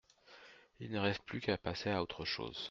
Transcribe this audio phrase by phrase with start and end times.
[0.79, 2.59] Il ne reste plus qu’à passer à autre chose.